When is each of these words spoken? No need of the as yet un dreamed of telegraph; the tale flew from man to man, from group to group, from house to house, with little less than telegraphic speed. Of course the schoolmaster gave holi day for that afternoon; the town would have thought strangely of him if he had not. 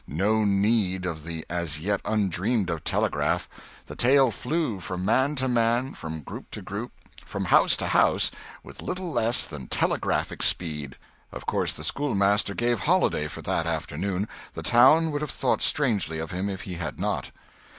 No 0.07 0.45
need 0.45 1.05
of 1.05 1.23
the 1.25 1.45
as 1.47 1.77
yet 1.77 2.01
un 2.05 2.27
dreamed 2.27 2.71
of 2.71 2.83
telegraph; 2.83 3.47
the 3.85 3.95
tale 3.95 4.31
flew 4.31 4.79
from 4.79 5.05
man 5.05 5.35
to 5.35 5.47
man, 5.47 5.93
from 5.93 6.21
group 6.21 6.49
to 6.49 6.61
group, 6.63 6.91
from 7.23 7.45
house 7.45 7.77
to 7.77 7.85
house, 7.85 8.31
with 8.63 8.81
little 8.81 9.11
less 9.11 9.45
than 9.45 9.67
telegraphic 9.67 10.41
speed. 10.41 10.97
Of 11.31 11.45
course 11.45 11.73
the 11.73 11.83
schoolmaster 11.83 12.55
gave 12.55 12.79
holi 12.79 13.09
day 13.11 13.27
for 13.27 13.43
that 13.43 13.67
afternoon; 13.67 14.27
the 14.55 14.63
town 14.63 15.11
would 15.11 15.21
have 15.21 15.29
thought 15.29 15.61
strangely 15.61 16.17
of 16.17 16.31
him 16.31 16.49
if 16.49 16.61
he 16.61 16.73
had 16.77 16.99
not. 16.99 17.29